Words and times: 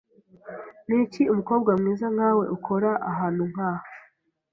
Niki 0.87 1.21
umukobwa 1.33 1.71
mwiza 1.79 2.05
nkawe 2.15 2.43
ukora 2.55 2.89
ahantu 3.11 3.41
nkaha? 3.51 3.85